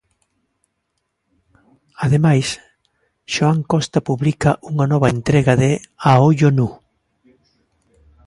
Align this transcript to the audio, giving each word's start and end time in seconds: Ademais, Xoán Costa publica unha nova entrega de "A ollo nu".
Ademais, 2.05 2.47
Xoán 3.33 3.59
Costa 3.71 3.99
publica 4.09 4.51
unha 4.71 4.85
nova 4.93 5.07
entrega 5.15 5.53
de 5.63 5.71
"A 6.09 6.11
ollo 6.29 6.49
nu". 6.57 6.69